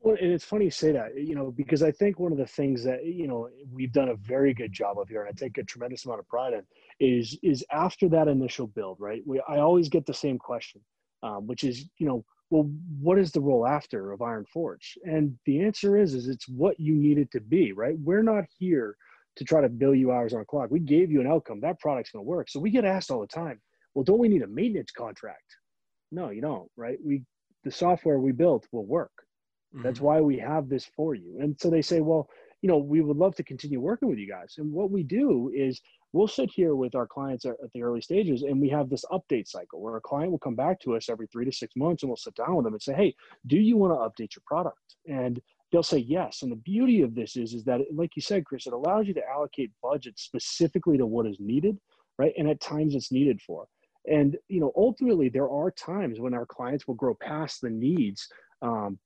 [0.04, 2.48] Well, and it's funny you say that, you know, because I think one of the
[2.48, 5.60] things that you know we've done a very good job of here, and I take
[5.60, 6.64] a tremendous amount of pride in,
[7.02, 9.22] is is after that initial build, right?
[9.26, 10.82] We I always get the same question,
[11.24, 12.70] um, which is, you know, well,
[13.02, 14.98] what is the role after of Iron Forge?
[15.04, 17.98] And the answer is, is it's what you need it to be, right?
[18.00, 18.96] We're not here
[19.38, 20.70] to try to bill you hours on a clock.
[20.70, 21.62] We gave you an outcome.
[21.62, 22.50] That product's going to work.
[22.50, 23.62] So we get asked all the time,
[23.94, 25.56] well, don't we need a maintenance contract?
[26.12, 26.98] No, you don't, right?
[27.04, 27.24] We
[27.64, 29.12] the software we built will work
[29.74, 29.84] Mm-hmm.
[29.84, 31.38] That's why we have this for you.
[31.40, 32.30] And so they say, well,
[32.62, 34.56] you know, we would love to continue working with you guys.
[34.58, 35.82] And what we do is
[36.14, 39.48] we'll sit here with our clients at, the early stages and we have this update
[39.48, 42.10] cycle where a client will come back to us every three to six months and
[42.10, 43.16] we'll sit down with them and say, hey,
[43.48, 44.96] do you want to update your product?
[45.08, 46.42] And they'll say yes.
[46.42, 49.14] And the beauty of this is, is that, like you said, Chris, it allows you
[49.14, 51.78] to allocate budget specifically to what is needed,
[52.18, 52.34] right?
[52.38, 53.68] And at times it's needed for.
[54.10, 58.28] And you know, ultimately, there are times when our clients will grow past the needs
[58.62, 58.98] um,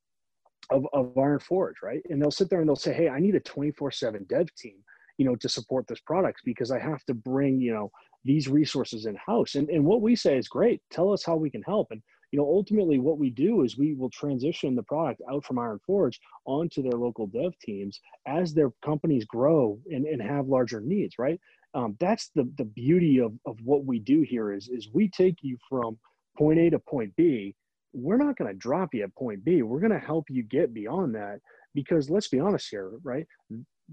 [0.70, 2.02] of, of Iron Forge, right?
[2.10, 4.78] And they'll sit there and they'll say, Hey, I need a 24 seven dev team,
[5.18, 7.92] you know, to support this product because I have to bring, you know,
[8.24, 9.56] these resources in house.
[9.56, 10.82] And, and what we say is great.
[10.92, 11.88] Tell us how we can help.
[11.92, 12.02] And,
[12.32, 15.80] you know, ultimately what we do is we will transition the product out from Iron
[15.86, 21.16] Forge onto their local dev teams as their companies grow and, and have larger needs,
[21.20, 21.40] right?
[21.76, 25.38] Um, that's the, the beauty of, of what we do here is, is we take
[25.42, 25.98] you from
[26.38, 27.56] point A to point B
[27.96, 29.62] we're not going to drop you at point B.
[29.62, 31.40] We're going to help you get beyond that
[31.74, 33.26] because let's be honest here, right?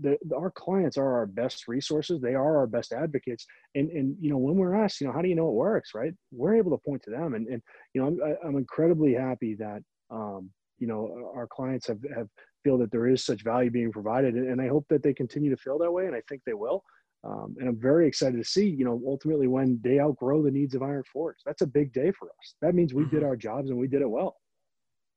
[0.00, 2.20] The, the, our clients are our best resources.
[2.20, 3.46] They are our best advocates.
[3.74, 5.90] And, and, you know, when we're asked, you know, how do you know it works,
[5.94, 6.12] right?
[6.30, 7.34] We're able to point to them.
[7.34, 11.98] And, and you know, I'm, I'm incredibly happy that, um, you know, our clients have,
[12.16, 12.28] have
[12.64, 14.34] feel that there is such value being provided.
[14.34, 16.06] And I hope that they continue to feel that way.
[16.06, 16.82] And I think they will.
[17.24, 20.74] Um, and I'm very excited to see, you know, ultimately when they outgrow the needs
[20.74, 21.36] of Iron Forge.
[21.46, 22.54] That's a big day for us.
[22.62, 23.16] That means we mm-hmm.
[23.16, 24.36] did our jobs and we did it well.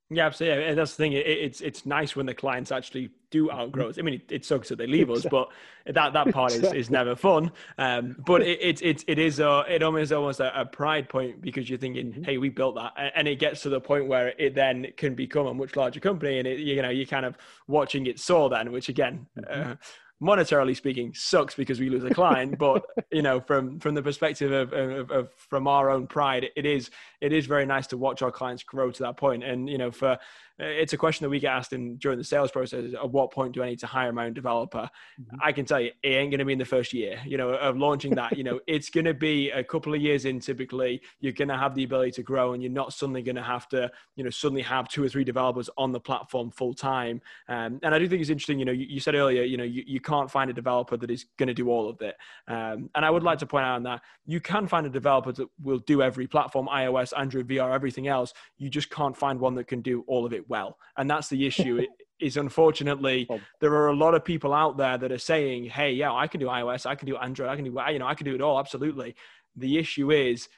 [0.08, 0.66] Yeah, absolutely.
[0.66, 1.12] And that's the thing.
[1.14, 3.98] It, it's it's nice when the clients actually do outgrow us.
[3.98, 5.48] I mean, it, it sucks that they leave us, but
[5.84, 7.50] that that part is, is never fun.
[7.76, 11.42] Um, but it, it, it, it is a, it almost almost a, a pride point
[11.42, 12.22] because you're thinking, mm-hmm.
[12.22, 15.48] hey, we built that, and it gets to the point where it then can become
[15.48, 18.70] a much larger company, and it, you know you're kind of watching it soar then,
[18.70, 19.26] which again.
[19.36, 19.70] Mm-hmm.
[19.72, 19.74] Uh,
[20.22, 24.50] monetarily speaking sucks because we lose a client but you know from from the perspective
[24.50, 26.90] of, of, of, from our own pride it is
[27.20, 29.42] it is very nice to watch our clients grow to that point.
[29.44, 30.18] And you know for
[30.58, 33.52] it's a question that we get asked in during the sales process at what point
[33.52, 34.88] do i need to hire my own developer
[35.20, 35.36] mm-hmm.
[35.42, 37.50] i can tell you it ain't going to be in the first year you know
[37.50, 41.00] of launching that you know it's going to be a couple of years in typically
[41.20, 43.68] you're going to have the ability to grow and you're not suddenly going to have
[43.68, 47.78] to you know suddenly have two or three developers on the platform full time um,
[47.82, 49.82] and i do think it's interesting you know you, you said earlier you know you,
[49.86, 52.16] you can't find a developer that is going to do all of it.
[52.48, 55.32] Um, and I would like to point out on that you can find a developer
[55.32, 58.32] that will do every platform, iOS, Android, VR, everything else.
[58.58, 60.78] You just can't find one that can do all of it well.
[60.96, 61.76] And that's the issue.
[61.82, 61.88] it,
[62.18, 63.28] is unfortunately
[63.60, 66.40] there are a lot of people out there that are saying, "Hey, yeah, I can
[66.40, 68.40] do iOS, I can do Android, I can do you know, I can do it
[68.40, 69.14] all." Absolutely.
[69.56, 70.48] The issue is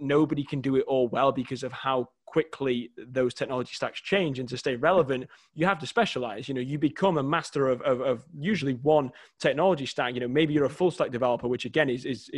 [0.00, 4.40] nobody can do it all well because of how quickly those technology stacks change.
[4.40, 6.48] And to stay relevant you have to specialize.
[6.48, 10.14] You know you become a master of, of, of, usually one technology stack.
[10.14, 12.28] You know maybe you're a full stack developer which again is, is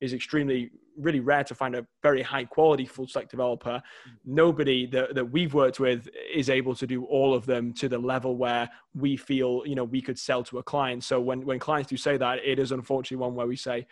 [0.00, 3.80] is extremely really rare to find a very high quality full stack developer.
[3.80, 4.34] Mm-hmm.
[4.34, 7.98] Nobody that, that we've worked with is able to do all of them to the
[7.98, 11.04] level where we feel you know we could sell to a client.
[11.04, 13.86] So when when clients do say that it is unfortunately one where we say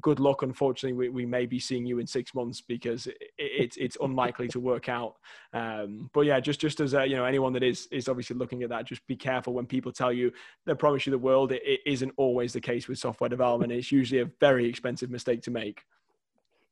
[0.00, 0.42] good luck.
[0.42, 4.48] Unfortunately, we, we may be seeing you in six months because it, it's it's unlikely
[4.48, 5.16] to work out.
[5.52, 8.62] Um, but yeah, just just as a, you know, anyone that is is obviously looking
[8.62, 10.32] at that, just be careful when people tell you
[10.66, 11.52] they promise you the world.
[11.52, 13.72] It, it isn't always the case with software development.
[13.72, 15.82] It's usually a very expensive mistake to make.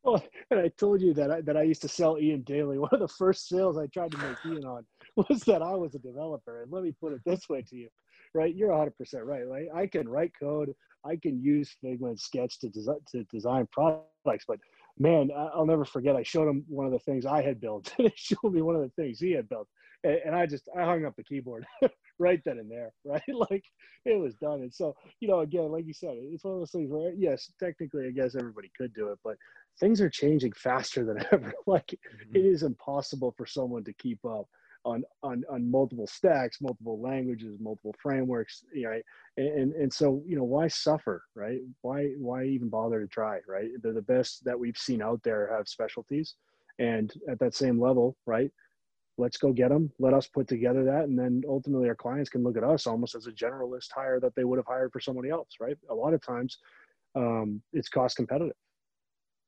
[0.07, 2.79] Well, and I told you that I, that I used to sell Ian Daily.
[2.79, 4.85] One of the first sales I tried to make Ian on
[5.29, 6.63] was that I was a developer.
[6.63, 7.89] And let me put it this way to you,
[8.33, 8.55] right?
[8.55, 8.91] You're 100%
[9.23, 9.47] right.
[9.47, 9.67] Right?
[9.75, 10.73] I can write code.
[11.05, 14.59] I can use Figma and Sketch to design to design products, but
[14.97, 16.15] man, I'll never forget.
[16.15, 18.75] I showed him one of the things I had built, and he showed me one
[18.75, 19.67] of the things he had built,
[20.03, 21.65] and, and I just I hung up the keyboard
[22.19, 23.21] right then and there, right?
[23.51, 23.63] like
[24.05, 24.61] it was done.
[24.61, 27.51] And so, you know, again, like you said, it's one of those things where yes,
[27.59, 29.37] technically, I guess everybody could do it, but
[29.79, 31.53] things are changing faster than ever.
[31.65, 32.35] like mm-hmm.
[32.35, 34.47] it is impossible for someone to keep up
[34.85, 38.99] on on on multiple stacks, multiple languages, multiple frameworks, you know,
[39.37, 41.59] and and so you know why suffer, right?
[41.81, 43.69] Why why even bother to try, right?
[43.81, 46.35] They're the best that we've seen out there have specialties,
[46.79, 48.51] and at that same level, right?
[49.17, 49.91] Let's go get them.
[49.99, 53.15] Let us put together that, and then ultimately our clients can look at us almost
[53.15, 55.75] as a generalist hire that they would have hired for somebody else, right?
[55.89, 56.59] A lot of times,
[57.15, 58.55] um, it's cost competitive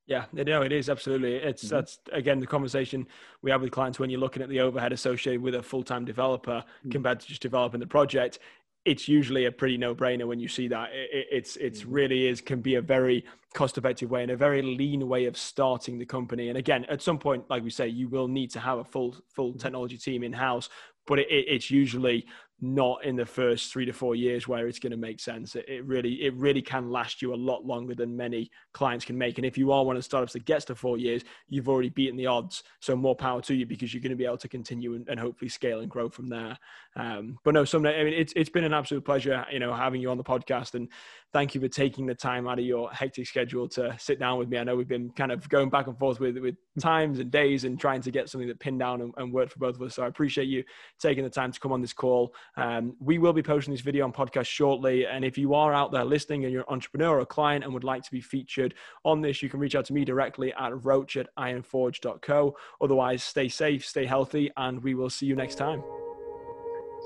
[0.09, 1.35] yeah, no, it is absolutely.
[1.35, 1.75] It's mm-hmm.
[1.75, 3.05] that's again the conversation
[3.43, 6.63] we have with clients when you're looking at the overhead associated with a full-time developer
[6.63, 6.89] mm-hmm.
[6.89, 8.39] compared to just developing the project.
[8.85, 10.89] It's usually a pretty no-brainer when you see that.
[10.91, 11.91] It, it's it's mm-hmm.
[11.91, 15.99] really is can be a very cost-effective way and a very lean way of starting
[15.99, 16.49] the company.
[16.49, 19.15] And again, at some point, like we say, you will need to have a full
[19.27, 19.59] full mm-hmm.
[19.59, 20.69] technology team in house,
[21.05, 22.25] but it, it's usually
[22.61, 25.55] not in the first three to four years where it's going to make sense.
[25.55, 29.17] It, it, really, it really can last you a lot longer than many clients can
[29.17, 29.37] make.
[29.37, 31.89] And if you are one of the startups that gets to four years, you've already
[31.89, 32.63] beaten the odds.
[32.81, 35.19] So more power to you because you're going to be able to continue and, and
[35.19, 36.57] hopefully scale and grow from there.
[36.95, 40.01] Um, but no, someday, I mean, it's, it's been an absolute pleasure, you know, having
[40.01, 40.89] you on the podcast and
[41.31, 44.49] thank you for taking the time out of your hectic schedule to sit down with
[44.49, 44.57] me.
[44.57, 47.63] I know we've been kind of going back and forth with, with times and days
[47.63, 49.95] and trying to get something that pinned down and, and worked for both of us.
[49.95, 50.63] So I appreciate you
[50.99, 52.33] taking the time to come on this call.
[52.57, 55.05] Um, we will be posting this video on podcast shortly.
[55.05, 57.73] And if you are out there listening and you're an entrepreneur or a client and
[57.73, 58.73] would like to be featured
[59.03, 62.55] on this, you can reach out to me directly at roach at ironforge.co.
[62.81, 65.83] Otherwise, stay safe, stay healthy, and we will see you next time.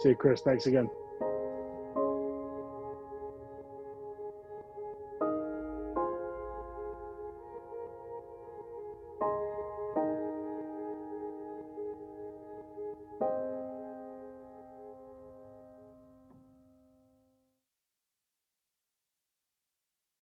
[0.01, 0.41] See you, Chris.
[0.41, 0.89] Thanks again.